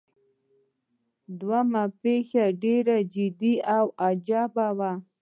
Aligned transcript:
دوهمه 1.39 1.83
پیښه 2.03 2.43
ډیره 2.63 2.97
جدي 3.13 3.53
او 3.77 3.85
عجیبه 4.05 4.67
وه. 4.77 4.91